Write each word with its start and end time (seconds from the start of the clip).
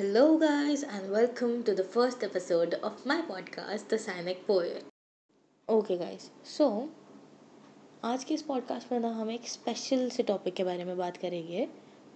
Hello, 0.00 0.38
guys, 0.38 0.82
and 0.82 1.10
welcome 1.10 1.62
to 1.62 1.74
the 1.74 1.84
first 1.84 2.22
episode 2.24 2.72
of 2.82 3.04
my 3.04 3.20
podcast, 3.20 3.88
The 3.88 3.98
Cynic 3.98 4.38
Poet. 4.46 4.84
Okay 5.68 5.96
guys 5.96 6.22
so 6.48 6.68
आज 8.04 8.24
के 8.24 8.34
इस 8.34 8.42
podcast 8.42 8.92
में 8.92 8.98
ना 9.00 9.08
हम 9.10 9.30
एक 9.30 9.48
स्पेशल 9.48 10.08
से 10.10 10.22
टॉपिक 10.22 10.54
के 10.54 10.64
बारे 10.64 10.84
में 10.84 10.96
बात 10.98 11.16
करेंगे 11.16 11.66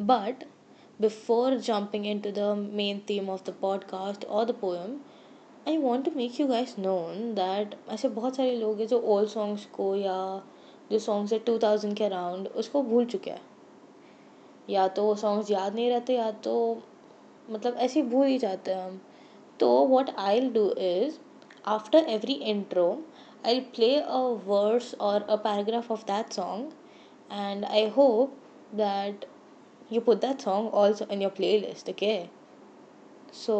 but 0.00 0.44
before 1.00 1.56
jumping 1.58 2.06
into 2.20 2.30
the 2.30 2.46
main 2.72 3.02
theme 3.10 3.28
of 3.30 3.44
the 3.50 3.54
podcast 3.60 4.24
और 4.24 4.44
the 4.44 4.54
poem 4.60 4.96
I 5.68 5.76
want 5.76 6.04
to 6.04 6.10
make 6.16 6.40
you 6.40 6.46
guys 6.46 6.74
known 6.78 7.34
that 7.34 7.76
ऐसे 7.88 8.08
बहुत 8.16 8.36
सारे 8.36 8.56
लोग 8.56 8.80
हैं 8.80 8.86
जो 8.86 9.00
ओल्ड 9.16 9.30
सॉन्ग्स 9.30 9.66
को 9.76 9.94
या 9.96 10.16
जो 10.90 10.98
सॉन्ग्स 11.10 11.32
है 11.32 11.38
टू 11.50 11.58
थाउज़ेंड 11.58 11.96
के 11.96 12.04
अराउंड 12.04 12.48
उसको 12.56 12.82
भूल 12.82 13.06
चुके 13.06 13.30
हैं 13.30 13.42
या 14.70 14.88
तो 14.88 15.04
वो 15.04 15.14
सॉन्ग्स 15.26 15.50
याद 15.50 15.74
नहीं 15.74 15.90
रहते 15.90 16.16
या 16.16 16.30
तो 16.40 16.56
मतलब 17.50 17.76
ऐसे 17.76 18.02
भूल 18.02 18.26
ही 18.26 18.38
जाते 18.38 18.72
हैं 18.72 18.86
हम। 18.86 19.00
तो 19.60 19.68
what 19.86 20.10
I 20.10 20.40
will 20.40 20.52
do 20.52 20.68
is 20.70 21.18
after 21.66 22.08
every 22.08 22.32
intro 22.52 22.86
I 23.46 23.60
play 23.74 23.94
a 23.96 24.18
words 24.46 24.94
और 25.00 25.22
a 25.22 25.36
paragraph 25.36 25.90
of 25.92 26.04
that 26.06 26.32
song 26.32 26.72
and 27.32 27.64
I 27.64 27.88
hope 27.88 28.36
that 28.74 29.24
you 29.92 30.00
put 30.00 30.20
that 30.20 30.40
song 30.40 30.74
also 30.74 31.06
in 31.10 31.22
your 31.22 31.32
playlist 31.58 31.90
के 31.98 32.18
so 33.34 33.58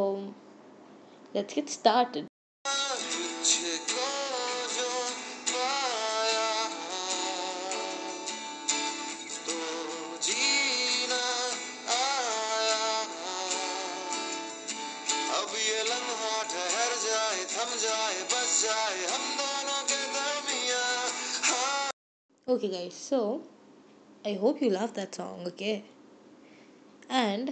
let's 1.37 1.55
get 1.55 1.69
start 1.69 2.25
Okay, 22.48 22.70
guys, 22.70 22.94
so 22.94 23.42
I 24.26 24.34
hope 24.34 24.62
you 24.62 24.70
love 24.70 24.94
that 24.94 25.16
song, 25.16 25.44
okay? 25.48 25.84
And 27.10 27.52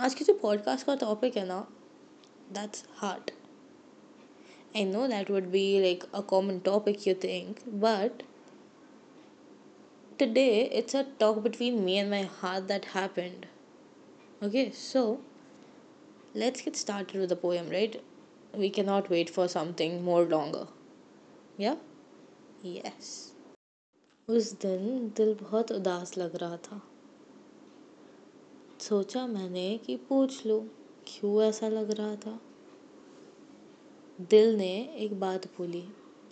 आज 0.00 0.14
की 0.14 0.24
जो 0.24 0.34
podcast 0.42 0.86
का 0.86 0.94
topic 1.04 1.36
है 1.36 1.46
ना 1.46 1.60
that's 2.52 2.84
heart 2.96 3.30
I 4.76 4.84
know 4.84 5.06
that 5.08 5.30
would 5.30 5.46
be 5.54 5.64
like 5.80 6.04
a 6.14 6.20
common 6.34 6.58
topic 6.68 7.06
you 7.08 7.14
think 7.24 7.60
but 7.84 8.22
today 10.20 10.68
it's 10.78 10.94
a 10.94 11.02
talk 11.20 11.42
between 11.44 11.76
me 11.84 11.92
and 11.98 12.10
my 12.14 12.22
heart 12.40 12.66
that 12.70 12.86
happened 12.94 13.44
okay 14.46 14.64
so 14.80 15.02
let's 16.34 16.64
get 16.66 16.80
started 16.80 17.20
with 17.20 17.30
the 17.34 17.38
poem 17.44 17.70
right 17.74 17.94
We 18.59 18.69
cannot 18.69 19.09
wait 19.09 19.29
for 19.29 19.47
something 19.47 20.03
more 20.03 20.25
longer. 20.25 20.67
Yeah? 21.59 21.75
Yes. 22.65 23.31
उस 24.29 24.53
दिन 24.53 25.13
दिल 25.17 25.33
बहुत 25.33 25.71
उदास 25.71 26.17
लग 26.17 26.35
रहा 26.35 26.57
था। 26.57 26.81
सोचा 28.79 29.27
मैंने 29.27 29.77
कि 29.77 29.95
पूछ 29.95 30.45
लूँ, 30.45 30.67
क्यों 31.07 31.43
ऐसा 31.43 31.67
लग 31.67 31.91
रहा 31.91 32.15
था? 32.15 32.41
दिल 34.21 34.55
ने 34.55 34.95
एक 34.95 35.19
बात 35.19 35.45
बोली 35.45 35.83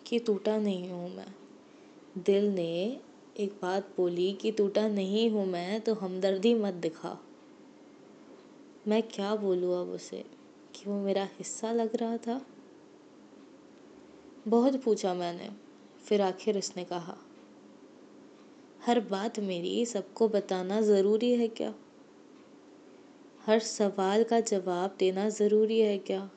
कि 0.08 0.20
टूटा 0.20 0.58
नहीं 0.58 0.90
हूँ 0.90 1.16
मैं। 1.16 1.36
दिल 2.18 2.50
ने 2.52 3.00
एक 3.40 3.60
बात 3.62 3.94
बोली 3.98 4.34
कि 4.34 4.52
टूटा 4.52 4.88
नहीं 4.88 5.30
हूँ 5.30 5.46
मैं 5.46 5.82
तो 5.82 5.94
हमदर्दी 5.94 6.54
मत 6.54 6.74
दिखा। 6.74 7.20
मैं 8.88 9.04
क्या 9.04 9.36
बोलूँ 9.36 9.82
अब 9.82 9.88
उसे? 9.88 10.42
कि 10.76 10.90
वो 10.90 11.02
मेरा 11.02 11.24
हिस्सा 11.24 11.72
लग 11.72 11.96
रहा 11.96 12.18
था। 12.18 12.46
बहुत 14.48 14.84
पूछा 14.84 15.14
मैंने, 15.14 15.50
फिर 16.06 16.22
आखिर 16.22 16.58
उसने 16.58 16.84
कहा, 16.84 17.17
हर 18.86 19.00
बात 19.00 19.39
मेरी, 19.39 19.86
सबको 19.86 20.28
बताना 20.28 20.82
ज़रूरी 20.82 21.32
है 21.32 21.48
क्या? 21.48 21.76
हर 23.45 23.60
सवाल 23.60 24.23
का 24.23 24.39
जवाब 24.39 24.95
देना 25.00 25.30
ज़रूरी 25.30 25.80
है 25.80 25.98
क्या? 25.98 26.32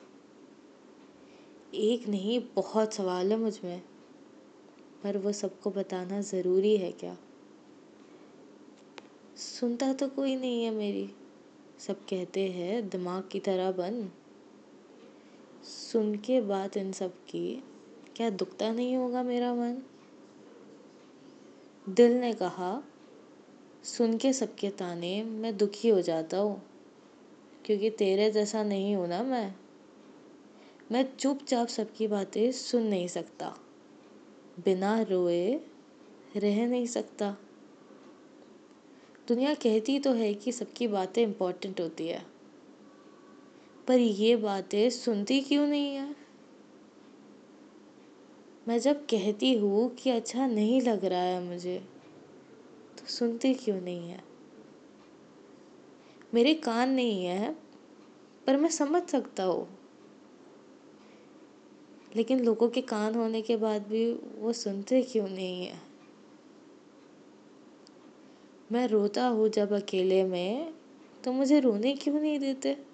एक 1.73 2.07
नहीं, 2.07 2.47
बहुत 2.55 2.93
सवाल 2.93 3.31
है 3.31 3.37
मुझमें, 3.37 3.81
पर 5.03 5.17
वो 5.17 5.31
सबको 5.31 5.69
बताना 5.69 6.21
ज़रूरी 6.21 6.77
है 6.77 6.91
क्या? 6.91 7.17
सुनता 9.35 9.93
तो 9.93 10.07
कोई 10.07 10.35
नहीं 10.35 10.63
है 10.63 10.71
मेरी, 10.71 11.11
सब 11.79 12.05
कहते 12.05 12.47
हैं, 12.47 12.89
दिमाग 12.89 13.29
की 13.31 13.39
तरह 13.39 13.71
बन। 13.71 14.11
सुन 15.97 16.15
के 16.15 16.41
बात 16.41 16.77
इन 16.77 16.91
सब 16.91 17.11
की, 17.11 17.63
क्या 18.15 18.29
दुखता 18.29 18.71
नहीं 18.71 18.95
होगा 18.95 19.23
मेरा 19.23 19.53
मन? 19.53 19.77
दिल 21.89 22.11
ने 22.11 22.33
कहा, 22.33 22.83
सुन 23.83 24.17
के 24.17 24.33
सबके 24.33 24.69
ताने, 24.69 25.23
मैं 25.23 25.57
दुखी 25.57 25.89
हो 25.89 26.01
जाता 26.01 26.37
हूँ, 26.37 26.61
क्योंकि 27.65 27.89
तेरे 27.89 28.31
जैसा 28.31 28.63
नहीं 28.63 28.95
हूँ 28.95 29.07
ना 29.07 29.23
मैं। 29.23 29.55
मैं 30.91 31.17
चुपचाप 31.17 31.67
सबकी 31.67 32.07
बातें 32.07 32.51
सुन 32.51 32.83
नहीं 32.83 33.07
सकता, 33.07 33.57
बिना 34.65 35.01
रोए 35.01 35.59
रह 36.35 36.67
नहीं 36.67 36.87
सकता। 36.87 37.37
दुनिया 39.27 39.53
कहती 39.53 39.99
तो 39.99 40.13
है 40.13 40.33
कि 40.33 40.51
सबकी 40.51 40.87
बातें 40.87 41.23
इम्पोर्टेंट 41.23 41.81
होती 41.81 42.07
है। 42.07 42.36
पर 43.87 43.99
ये 43.99 44.35
बातें 44.35 44.89
सुनती 44.89 45.41
क्यों 45.41 45.67
नहीं 45.67 45.95
है? 45.95 46.15
मैं 48.67 48.79
जब 48.79 49.05
कहती 49.05 49.53
हूँ 49.53 49.95
कि 49.95 50.09
अच्छा 50.09 50.47
नहीं 50.47 50.81
लग 50.81 51.05
रहा 51.05 51.19
है 51.19 51.43
मुझे 51.43 51.77
तो 52.97 53.07
सुनती 53.07 53.53
क्यों 53.53 53.81
नहीं 53.81 54.09
है? 54.09 54.23
मेरे 56.33 56.53
कान 56.53 56.89
नहीं 56.89 57.25
है, 57.25 57.55
पर 58.47 58.57
मैं 58.57 58.69
समझ 58.69 59.03
सकता 59.03 59.43
हूँ। 59.43 59.67
लेकिन 62.15 62.39
लोगों 62.39 62.69
के 62.69 62.81
कान 62.81 63.15
होने 63.15 63.41
के 63.41 63.57
बाद 63.57 63.87
भी 63.87 64.13
वो 64.13 64.53
सुनते 64.53 65.01
क्यों 65.01 65.27
नहीं 65.27 65.65
है? 65.65 65.81
मैं 68.71 68.87
रोता 68.87 69.27
हूँ 69.27 69.49
जब 69.49 69.73
अकेले 69.73 70.23
में 70.23 70.73
तो 71.23 71.31
मुझे 71.31 71.59
रोने 71.59 71.93
क्यों 71.93 72.19
नहीं 72.19 72.39
देते? 72.39 72.86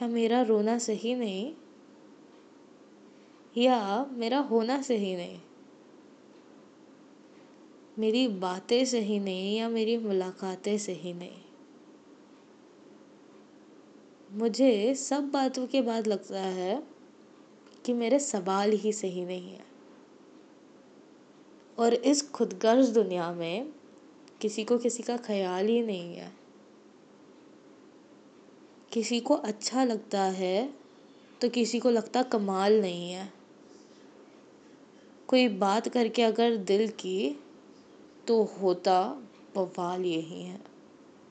क्या 0.00 0.08
मेरा 0.08 0.42
रोना 0.42 0.78
सही 0.78 1.14
नहीं? 1.14 1.54
या 3.56 4.04
मेरा 4.04 4.38
होना 4.38 4.82
सही 4.82 5.16
नहीं? 5.16 5.40
मेरी 7.98 8.28
बातें 8.28 8.84
सही 8.84 9.18
नहीं 9.18 9.56
या 9.56 9.68
मेरी 9.68 9.96
मुलाकातें 9.96 10.78
सही 10.78 11.12
नहीं? 11.12 11.42
मुझे 14.32 14.94
सब 14.94 15.30
बातों 15.30 15.66
के 15.66 15.82
बाद 15.82 16.06
लगता 16.06 16.40
है 16.40 16.82
कि 17.84 17.92
मेरे 17.92 18.18
सवाल 18.18 18.70
ही 18.70 18.92
सही 18.92 19.24
नहीं 19.24 19.52
है। 19.52 19.64
और 21.78 21.94
इस 21.94 22.30
खुदगर्ज 22.30 22.88
दुनिया 22.88 23.32
में 23.32 23.72
किसी 24.40 24.64
को 24.64 24.78
किसी 24.78 25.02
का 25.02 25.16
ख्याल 25.16 25.66
ही 25.66 25.82
नहीं 25.82 26.14
है। 26.16 26.39
किसी 28.92 29.20
को 29.20 29.34
अच्छा 29.34 29.84
लगता 29.84 30.22
है 30.22 30.74
तो 31.40 31.48
किसी 31.48 31.80
को 31.80 31.90
लगता 31.90 32.22
कमाल 32.22 32.80
नहीं 32.80 33.12
है। 33.12 33.32
कोई 35.28 35.48
बात 35.48 35.88
करके 35.88 36.22
अगर 36.22 36.56
दिल 36.56 36.88
की 36.88 37.38
तो 38.28 38.42
होता 38.42 39.02
बवाल 39.56 40.04
यही 40.04 40.42
है। 40.42 40.60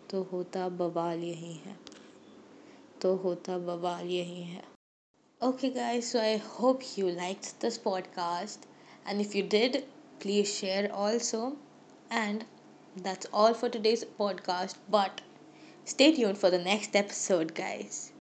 तो 0.09 0.23
होता 0.23 0.69
बवाल 0.69 1.19
यही 1.19 1.53
है। 1.53 1.79
तो 3.01 3.15
होता 3.15 3.57
बवाल 3.57 4.07
यही 4.07 4.43
है। 4.43 4.63
Okay 5.43 5.69
guys 5.69 6.11
so 6.11 6.19
I 6.19 6.37
hope 6.37 6.79
you 6.97 7.09
like 7.09 7.37
this 7.37 7.77
podcast 7.77 8.59
and 9.07 9.21
if 9.21 9.37
you 9.37 9.43
did 9.43 9.83
please 10.21 10.47
share 10.47 10.89
also 10.89 11.57
and 12.11 12.43
that's 12.97 13.27
all 13.33 13.53
for 13.53 13.69
today's 13.69 14.03
podcast 14.03 14.77
but 14.91 15.28
stay 15.89 16.11
tuned 16.15 16.37
for 16.37 16.49
the 16.51 16.59
next 16.59 16.95
episode, 16.95 17.55
guys. 17.55 18.11